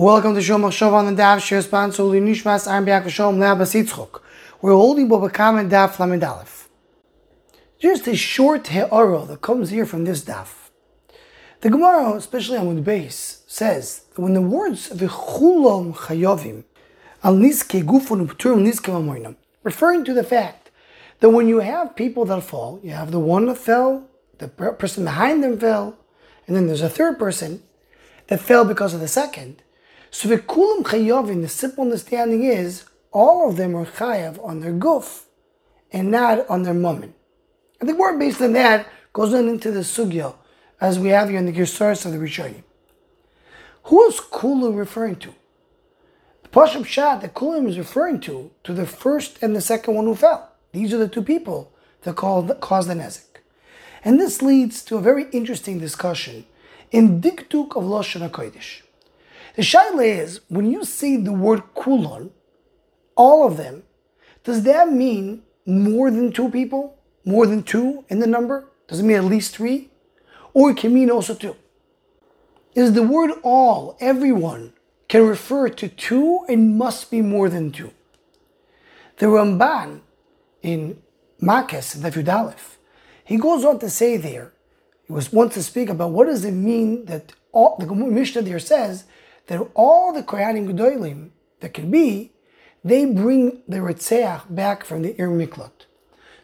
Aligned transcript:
Welcome 0.00 0.34
to 0.36 0.40
Shom 0.40 0.60
Machshov 0.60 0.92
on 0.92 1.12
the 1.12 1.20
Daf 1.20 1.40
Shir 1.40 1.60
sponsor 1.60 2.04
Nishmas 2.04 2.70
Aram 2.70 2.86
Biak 2.86 3.06
Shom 3.06 3.38
Leabas 3.38 3.74
Yitzchok. 3.74 4.20
We're 4.62 4.70
holding 4.70 5.08
Bava 5.08 5.32
Kama 5.32 5.58
and 5.58 5.72
Daf 5.72 5.98
Lamed 5.98 6.22
Aleph. 6.22 6.68
Just 7.80 8.06
a 8.06 8.14
short 8.14 8.68
he'oro 8.68 9.24
that 9.24 9.40
comes 9.40 9.70
here 9.70 9.84
from 9.84 10.04
this 10.04 10.22
Daf. 10.22 10.70
The 11.62 11.70
Gemara, 11.70 12.12
especially 12.12 12.58
on 12.58 12.76
the 12.76 12.80
base, 12.80 13.42
says 13.48 14.02
that 14.14 14.22
when 14.22 14.34
the 14.34 14.40
words 14.40 14.88
V'chulom 14.90 15.96
Chayovim 15.96 16.62
Al 17.24 17.34
Niske 17.34 17.82
Gufon 17.82 18.24
Upturim 18.24 18.64
Niske 18.64 18.92
Mamoinam, 18.92 19.34
referring 19.64 20.04
to 20.04 20.14
the 20.14 20.22
fact 20.22 20.70
that 21.18 21.30
when 21.30 21.48
you 21.48 21.58
have 21.58 21.96
people 21.96 22.24
that 22.26 22.44
fall, 22.44 22.78
you 22.84 22.92
have 22.92 23.10
the 23.10 23.18
one 23.18 23.46
that 23.46 23.58
fell, 23.58 24.06
the 24.38 24.46
person 24.46 25.02
behind 25.02 25.42
them 25.42 25.58
fell, 25.58 25.98
and 26.46 26.54
then 26.54 26.68
there's 26.68 26.82
a 26.82 26.88
third 26.88 27.18
person 27.18 27.64
that 28.28 28.38
fell 28.38 28.64
because 28.64 28.94
of 28.94 29.00
the 29.00 29.08
second. 29.08 29.60
So 30.10 30.28
the 30.28 30.38
kulam 30.38 30.82
chayovin, 30.82 31.42
the 31.42 31.48
simple 31.48 31.84
understanding 31.84 32.44
is 32.44 32.84
all 33.12 33.48
of 33.48 33.56
them 33.56 33.74
are 33.74 33.86
chayav 33.86 34.42
on 34.44 34.60
their 34.60 34.72
guf 34.72 35.24
and 35.92 36.10
not 36.10 36.48
on 36.48 36.62
their 36.62 36.74
mummin. 36.74 37.12
I 37.80 37.84
think 37.84 37.98
more 37.98 38.16
based 38.18 38.40
on 38.40 38.52
that 38.54 38.86
goes 39.12 39.32
on 39.34 39.48
into 39.48 39.70
the 39.70 39.80
sugya 39.80 40.34
as 40.80 40.98
we 40.98 41.08
have 41.08 41.28
here 41.28 41.38
in 41.38 41.46
the 41.46 41.52
Gersaris 41.52 42.06
of 42.06 42.12
the 42.12 42.18
Rishonim. 42.18 42.62
Who 43.84 44.04
is 44.06 44.20
kulam 44.20 44.76
referring 44.76 45.16
to? 45.16 45.34
The 46.42 46.48
Pasham 46.48 46.84
Shad 46.84 47.20
that 47.22 47.34
kulam 47.34 47.68
is 47.68 47.78
referring 47.78 48.20
to, 48.20 48.50
to 48.64 48.72
the 48.72 48.86
first 48.86 49.38
and 49.42 49.54
the 49.54 49.60
second 49.60 49.94
one 49.94 50.06
who 50.06 50.14
fell. 50.14 50.52
These 50.72 50.92
are 50.92 50.98
the 50.98 51.08
two 51.08 51.22
people 51.22 51.72
that 52.02 52.16
caused 52.16 52.48
the 52.88 52.94
nezik. 52.94 53.24
And 54.04 54.20
this 54.20 54.42
leads 54.42 54.82
to 54.84 54.96
a 54.96 55.00
very 55.00 55.28
interesting 55.30 55.78
discussion 55.78 56.46
in 56.90 57.20
Dikduk 57.20 57.76
of 57.76 57.84
Lashon 57.84 58.28
HaKodesh. 58.28 58.82
The 59.58 59.64
shaila 59.64 60.06
is, 60.06 60.40
when 60.46 60.70
you 60.70 60.84
see 60.84 61.16
the 61.16 61.32
word 61.32 61.64
kulon, 61.74 62.30
all 63.16 63.44
of 63.44 63.56
them, 63.56 63.82
does 64.44 64.62
that 64.62 64.92
mean 64.92 65.42
more 65.66 66.12
than 66.12 66.30
two 66.30 66.48
people? 66.48 66.96
More 67.24 67.44
than 67.44 67.64
two 67.64 68.04
in 68.08 68.20
the 68.20 68.28
number? 68.28 68.68
Does 68.86 69.00
it 69.00 69.02
mean 69.02 69.16
at 69.16 69.24
least 69.24 69.56
three? 69.56 69.90
Or 70.54 70.70
it 70.70 70.76
can 70.76 70.94
mean 70.94 71.10
also 71.10 71.34
two? 71.34 71.56
Is 72.76 72.92
the 72.92 73.02
word 73.02 73.32
all, 73.42 73.96
everyone, 73.98 74.74
can 75.08 75.26
refer 75.26 75.68
to 75.70 75.88
two 75.88 76.44
and 76.48 76.78
must 76.78 77.10
be 77.10 77.20
more 77.20 77.48
than 77.48 77.72
two? 77.72 77.90
The 79.16 79.26
Ramban 79.26 80.02
in 80.62 81.02
Makes, 81.40 81.94
the 81.94 82.32
Aleph, 82.32 82.78
he 83.24 83.36
goes 83.38 83.64
on 83.64 83.80
to 83.80 83.90
say 83.90 84.18
there, 84.18 84.52
he 85.04 85.12
was 85.12 85.32
wants 85.32 85.54
to 85.54 85.64
speak 85.64 85.88
about 85.88 86.12
what 86.12 86.28
does 86.28 86.44
it 86.44 86.52
mean 86.52 87.06
that 87.06 87.32
all 87.50 87.76
the 87.76 87.92
Mishnah 87.92 88.42
there 88.42 88.60
says 88.60 89.04
that 89.48 89.66
all 89.74 90.12
the 90.12 90.22
Kohanim 90.22 90.70
Gedolim 90.70 91.30
that 91.60 91.74
can 91.74 91.90
be, 91.90 92.32
they 92.84 93.04
bring 93.04 93.62
the 93.66 93.78
Ritzeach 93.78 94.54
back 94.54 94.84
from 94.84 95.02
the 95.02 95.20
Ir 95.20 95.28
Miklat. 95.28 95.86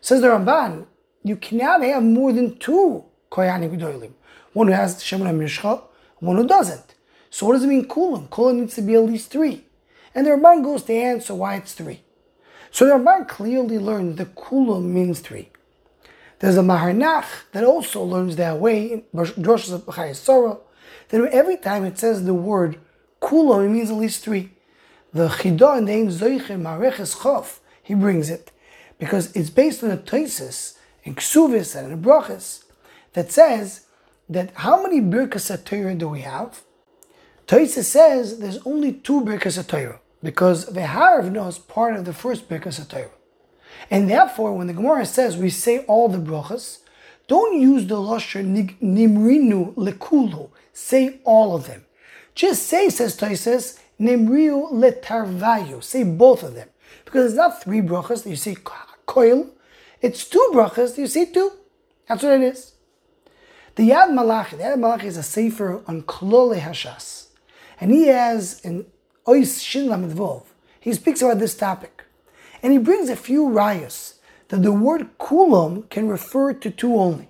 Says 0.00 0.20
the 0.20 0.27
Ramban, 0.28 0.86
you 1.22 1.36
cannot 1.36 1.83
have 1.83 2.02
more 2.02 2.33
than 2.33 2.58
two 2.58 3.05
Kohanim 3.30 3.78
Gedolim. 3.78 4.12
One 4.52 4.66
who 4.66 4.72
has 4.72 5.02
Shemona 5.02 5.34
Mishcha, 5.34 5.83
one 6.19 6.36
who 6.36 6.46
doesn't. 6.46 6.94
So 7.30 7.46
what 7.46 7.55
does 7.55 7.64
it 7.64 7.69
mean 7.69 7.88
Kulam? 7.88 8.28
Kulam 8.28 8.61
needs 8.61 8.74
to 8.77 8.83
be 8.83 8.94
at 8.94 9.02
least 9.02 9.30
three. 9.30 9.64
And 10.14 10.27
the 10.27 10.30
Ramban 10.30 10.62
goes 10.62 10.84
to 10.84 10.94
answer 10.94 11.34
why 11.34 11.56
it's 11.56 11.74
three. 11.74 12.02
So 12.70 12.86
the 12.86 12.92
Ramban 12.92 13.28
clearly 13.28 13.78
learned 13.78 14.18
that 14.18 14.34
Kulam 14.34 14.84
means 14.84 15.20
three. 15.20 15.50
There's 16.39 16.56
a 16.56 16.62
Maharnach 16.62 17.27
that 17.52 17.64
also 17.64 18.02
learns 18.02 18.36
that 18.36 18.58
way 18.58 18.92
in 18.92 19.02
Droshes 19.14 19.72
of 19.72 19.86
Chayesora, 19.86 20.61
that 21.08 21.24
every 21.33 21.56
time 21.56 21.84
it 21.84 21.98
says 21.98 22.24
the 22.24 22.34
word 22.34 22.78
Kulo, 23.25 23.64
it 23.64 23.70
means 23.70 23.91
at 23.91 23.97
least 23.97 24.22
three. 24.22 24.50
The 25.14 25.28
Chidah 25.28 25.83
named 25.83 26.11
Zoiche 26.11 26.61
Mareches 26.61 27.17
Chof, 27.17 27.61
he 27.83 27.94
brings 27.94 28.28
it, 28.28 28.53
because 28.98 29.34
it's 29.34 29.48
based 29.48 29.83
on 29.83 29.91
a 29.91 29.97
Toises, 29.97 30.77
in 31.05 31.14
Ksuvis 31.14 31.74
and 31.74 31.90
in 31.92 32.02
Brachas, 32.02 32.64
that 33.14 33.33
says 33.33 33.86
that 34.29 34.51
how 34.57 34.83
many 34.83 35.01
Birkas 35.01 35.48
Torah 35.64 35.95
do 35.95 36.08
we 36.08 36.20
have? 36.20 36.63
Toises 37.46 37.84
says 37.84 38.40
there's 38.40 38.58
only 38.67 38.92
two 38.92 39.23
Birkas 39.23 39.67
Torah, 39.67 40.01
because 40.23 40.68
Veharv 40.70 41.48
is 41.48 41.58
part 41.58 41.96
of 41.96 42.05
the 42.05 42.13
first 42.13 42.48
Birkas 42.48 42.86
Torah. 42.86 43.08
And 43.90 44.11
therefore, 44.11 44.55
when 44.55 44.67
the 44.67 44.74
Gemara 44.74 45.07
says 45.07 45.36
we 45.36 45.51
say 45.51 45.84
all 45.86 46.08
the 46.08 46.18
brachas, 46.18 46.80
don't 47.27 47.58
use 47.58 47.86
the 47.86 47.96
lashon 47.96 48.79
nimrinu 48.83 49.74
lekulu. 49.74 50.51
Say 50.73 51.20
all 51.24 51.55
of 51.55 51.67
them. 51.67 51.84
Just 52.34 52.67
say, 52.67 52.89
says 52.89 53.17
Toises, 53.17 53.78
nimriu 54.00 54.72
letarvayu. 54.72 55.83
Say 55.83 56.02
both 56.02 56.42
of 56.42 56.55
them. 56.55 56.68
Because 57.05 57.27
it's 57.27 57.34
not 57.36 57.62
three 57.62 57.80
brachas 57.80 58.24
that 58.24 58.30
you 58.30 58.36
say 58.36 58.56
koil. 59.06 59.50
It's 60.00 60.28
two 60.28 60.50
brachas 60.52 60.96
that 60.96 60.98
you 60.98 61.06
say 61.06 61.27
two. 61.27 61.52
That's 62.08 62.22
what 62.22 62.33
it 62.34 62.42
is. 62.42 62.72
The 63.77 63.90
Yad 63.90 64.12
Malachi, 64.14 64.56
the 64.56 64.64
Yad 64.64 64.78
Malachi 64.78 65.06
is 65.06 65.17
a 65.17 65.22
sefer 65.22 65.83
on 65.86 66.02
Klole 66.02 66.61
Hashas. 66.61 67.28
And 67.80 67.90
he 67.90 68.06
has 68.06 68.64
an 68.64 68.86
Ois 69.27 69.64
Shin 69.64 69.89
Lamed 69.89 70.42
He 70.80 70.92
speaks 70.92 71.22
about 71.22 71.39
this 71.39 71.56
topic. 71.56 72.05
And 72.62 72.72
he 72.72 72.78
brings 72.78 73.08
a 73.08 73.16
few 73.16 73.48
rayas 73.48 74.14
that 74.48 74.62
the 74.62 74.72
word 74.72 75.18
kulam 75.18 75.89
can 75.90 76.08
refer 76.08 76.52
to 76.52 76.70
two 76.70 76.95
only. 76.96 77.28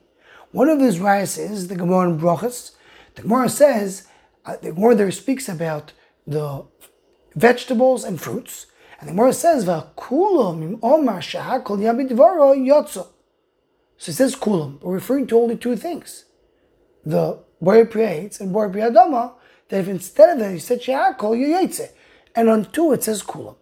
One 0.51 0.69
of 0.69 0.81
his 0.81 0.99
rayas 0.99 1.39
is 1.39 1.69
the 1.69 1.77
Gemara 1.77 2.11
in 2.11 2.19
Brachas. 2.21 2.73
The 3.15 3.23
Gemara 3.23 3.49
says, 3.49 4.07
uh, 4.45 4.57
the 4.57 4.73
Gemara 4.73 4.95
there 4.95 5.11
speaks 5.11 5.49
about 5.49 5.93
the 6.27 6.65
vegetables 7.35 8.05
and 8.05 8.21
fruits. 8.21 8.67
And 9.01 9.09
the 9.09 9.13
Gemara 9.13 9.33
says, 9.33 9.65
kulam 9.65 10.63
im 10.63 10.79
omar 10.83 11.21
shahakol 11.21 11.79
yabidvaro 11.79 12.57
yotzo. 12.57 13.09
So 13.97 14.11
it 14.11 14.15
says 14.15 14.37
kulam, 14.37 14.79
referring 14.83 15.27
to 15.29 15.39
only 15.39 15.57
two 15.57 15.77
things. 15.77 16.25
The 17.05 17.39
boy 17.61 17.87
creates 17.87 18.41
and 18.41 18.53
boy 18.53 18.69
priadama, 18.69 19.35
that 19.69 19.81
if 19.81 19.89
instead 19.89 20.31
of 20.31 20.39
that 20.39 20.53
you 20.53 20.59
said 20.59 20.83
shahakol, 20.83 21.39
you 21.39 21.49
yetze. 21.49 21.91
And 22.35 22.49
on 22.49 22.67
two 22.67 22.93
it 22.93 23.05
says 23.05 23.23
kulam. 23.23 23.57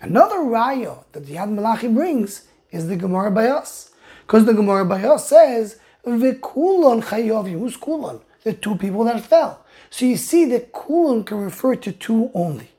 Another 0.00 0.36
raya 0.36 1.04
that 1.12 1.26
the 1.26 1.34
Yad 1.34 1.50
Malachi 1.52 1.88
brings 1.88 2.46
is 2.70 2.88
the 2.88 2.96
Gemara 2.96 3.30
Bayas. 3.30 3.90
Because 4.26 4.44
the 4.44 4.52
Gemara 4.52 4.84
Bayas 4.84 5.20
says, 5.20 5.78
V'kulon 6.04 7.02
chayovi. 7.02 7.52
Who's 7.52 7.76
kulon? 7.76 8.22
The 8.46 8.52
two 8.52 8.76
people 8.76 9.02
that 9.02 9.26
fell. 9.26 9.66
So 9.90 10.06
you 10.06 10.16
see 10.16 10.44
that 10.44 10.72
kulon 10.72 11.26
can 11.26 11.38
refer 11.38 11.74
to 11.74 11.90
two 11.90 12.30
only. 12.32 12.70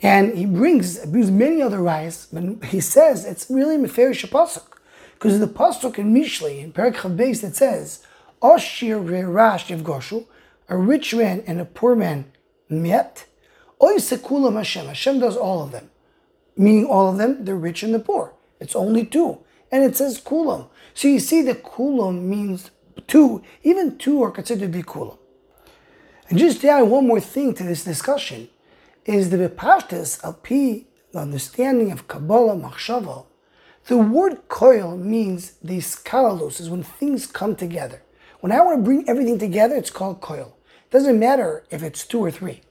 And 0.00 0.38
he 0.38 0.46
brings, 0.46 1.04
brings 1.04 1.32
many 1.32 1.60
other 1.60 1.78
rayas, 1.78 2.28
but 2.32 2.68
he 2.68 2.80
says 2.80 3.24
it's 3.24 3.50
really 3.50 3.76
Meferish 3.76 4.24
Pasuk. 4.28 4.78
Because 5.14 5.40
the 5.40 5.48
Pasuk 5.48 5.98
in 5.98 6.14
Mishlei, 6.14 6.62
in 6.62 6.70
Perak 6.70 6.94
Chavbeis, 6.94 7.42
it 7.42 7.56
says, 7.56 8.06
Oshir 8.40 9.34
Rash 9.34 9.66
Yevgoshu, 9.66 10.26
a 10.68 10.76
rich 10.76 11.12
man 11.12 11.42
and 11.48 11.60
a 11.60 11.64
poor 11.64 11.96
man 11.96 12.30
met, 12.68 13.26
Oisekulam 13.80 14.54
Hashem. 14.54 14.86
Hashem 14.86 15.18
does 15.18 15.36
all 15.36 15.60
of 15.64 15.72
them. 15.72 15.90
Meaning 16.56 16.86
all 16.86 17.10
of 17.10 17.18
them, 17.18 17.44
the 17.44 17.56
rich 17.56 17.82
and 17.82 17.92
the 17.92 17.98
poor. 17.98 18.32
It's 18.60 18.76
only 18.76 19.04
two. 19.04 19.38
And 19.72 19.82
it 19.82 19.96
says 19.96 20.20
kulam. 20.20 20.68
So 20.94 21.08
you 21.08 21.18
see 21.18 21.42
that 21.42 21.64
kulam 21.64 22.22
means 22.22 22.70
two. 23.02 23.42
Even 23.62 23.98
two 23.98 24.22
are 24.22 24.30
considered 24.30 24.72
to 24.72 24.78
be 24.78 24.82
kulam. 24.82 25.18
And 26.28 26.38
just 26.38 26.60
to 26.62 26.68
add 26.68 26.82
one 26.82 27.06
more 27.06 27.20
thing 27.20 27.54
to 27.54 27.62
this 27.62 27.84
discussion, 27.84 28.48
is 29.06 29.30
the 29.30 29.36
Bepashtas 29.36 30.20
of 30.22 30.42
P, 30.42 30.86
the 31.12 31.20
understanding 31.20 31.92
of 31.92 32.08
Kabbalah 32.08 32.56
Machshava, 32.56 33.26
the 33.86 33.96
word 33.96 34.48
koil 34.48 34.98
means 34.98 35.52
the 35.62 35.78
skalalos, 35.78 36.60
is 36.60 36.68
when 36.68 36.82
things 36.82 37.26
come 37.26 37.54
together. 37.54 38.02
When 38.40 38.50
I 38.50 38.60
want 38.60 38.78
to 38.78 38.82
bring 38.82 39.08
everything 39.08 39.38
together, 39.38 39.76
it's 39.76 39.90
called 39.90 40.20
koil. 40.20 40.54
It 40.84 40.90
doesn't 40.90 41.18
matter 41.18 41.64
if 41.70 41.84
it's 41.84 42.04
two 42.04 42.18
or 42.18 42.32
three. 42.32 42.62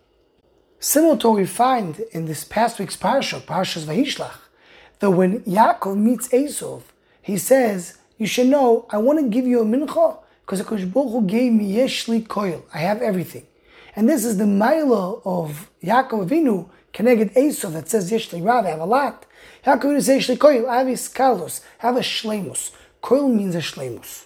Similar 0.80 1.18
to 1.18 1.30
what 1.30 1.40
we 1.40 1.46
find 1.46 2.00
in 2.12 2.26
this 2.26 2.44
past 2.44 2.80
week's 2.80 2.98
parsha, 2.98 3.40
Parshas 3.40 3.86
Vayishlach, 3.86 4.40
that 5.00 5.12
when 5.12 5.40
Yaakov 5.44 5.98
meets 5.98 6.28
Esav, 6.30 6.84
he 7.22 7.38
says, 7.38 7.98
"You 8.18 8.28
should 8.28 8.48
know, 8.48 8.86
I 8.90 8.98
want 8.98 9.20
to 9.20 9.28
give 9.28 9.46
you 9.46 9.62
a 9.62 9.66
mincha 9.66 10.18
because 10.42 10.60
the 10.60 10.86
Baruch 10.86 11.12
Hu 11.12 11.22
gave 11.26 11.52
me 11.54 11.76
yeshli 11.76 12.26
koil. 12.26 12.64
I 12.74 12.80
have 12.80 13.02
everything." 13.02 13.46
And 13.96 14.10
this 14.10 14.26
is 14.26 14.38
the 14.38 14.46
mila 14.46 15.20
of 15.26 15.70
Yaakov 15.84 16.28
Avinu 16.28 16.70
connected 16.94 17.34
Esav 17.34 17.74
that 17.74 17.90
says 17.90 18.12
yeshli 18.12 18.46
rav. 18.46 18.66
I 18.66 18.70
have 18.70 18.80
a 18.80 18.86
lot. 18.86 19.26
Yaakov 19.66 19.84
Avinu 19.84 20.02
says 20.04 20.28
yeshli 20.28 20.38
koil. 20.38 20.68
I 20.68 20.80
have 20.80 20.88
iskalos. 20.88 21.62
I 21.82 21.88
have 21.88 21.98
a 21.98 22.02
shlemus. 22.02 22.72
Koil 23.02 23.34
means 23.34 23.56
a 23.56 23.60
shlemus. 23.60 24.26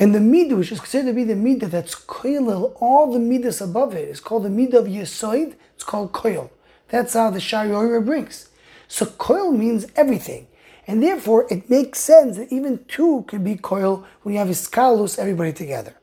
And 0.00 0.14
the 0.14 0.20
midah, 0.20 0.56
which 0.56 0.70
is 0.70 0.78
considered 0.78 1.08
to 1.08 1.12
be 1.12 1.24
the 1.24 1.34
midah 1.34 1.70
that's 1.70 1.94
koilel, 1.94 2.76
all 2.80 3.12
the 3.12 3.18
midas 3.18 3.60
above 3.60 3.94
it, 3.94 4.08
is 4.08 4.20
called 4.20 4.44
the 4.44 4.48
midah 4.48 4.74
of 4.74 4.86
yesoid. 4.86 5.54
It's 5.74 5.82
called 5.82 6.12
koil. 6.12 6.50
That's 6.88 7.14
how 7.14 7.30
the 7.30 7.40
Shari 7.40 8.00
brings. 8.00 8.48
So 8.86 9.06
koil 9.06 9.56
means 9.56 9.86
everything. 9.96 10.46
And 10.88 11.02
therefore, 11.02 11.46
it 11.50 11.68
makes 11.68 12.00
sense 12.00 12.38
that 12.38 12.50
even 12.50 12.82
two 12.88 13.26
can 13.28 13.44
be 13.44 13.56
koil 13.56 14.04
when 14.22 14.32
you 14.34 14.38
have 14.38 14.48
iskalus, 14.48 15.18
everybody 15.18 15.52
together. 15.52 15.94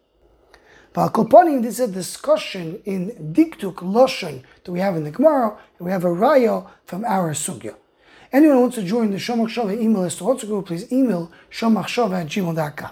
But 0.94 1.10
Kopanim, 1.10 1.64
this 1.64 1.80
is 1.80 1.90
a 1.90 1.92
discussion 1.92 2.80
in 2.86 3.34
Dikduk 3.34 3.78
Loshen 3.78 4.44
that 4.64 4.72
we 4.72 4.80
have 4.80 4.96
in 4.96 5.04
the 5.04 5.10
Gemara, 5.10 5.58
and 5.80 5.86
we 5.88 5.92
have 5.92 6.06
a 6.06 6.10
raya 6.10 6.70
from 6.86 7.04
our 7.04 7.34
Sugya. 7.34 7.76
Anyone 8.32 8.58
who 8.58 8.62
wants 8.62 8.76
to 8.76 8.84
join 8.84 9.10
the 9.10 9.18
Shomach 9.18 9.50
Shava 9.50 9.78
email 9.78 10.04
list 10.04 10.20
to 10.20 10.26
also 10.26 10.46
go, 10.46 10.62
please 10.62 10.92
email 10.92 11.32
shomachshava 11.50 12.22
at 12.22 12.28
gmail.com. 12.28 12.92